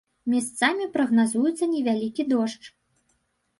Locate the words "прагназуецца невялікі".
0.95-2.27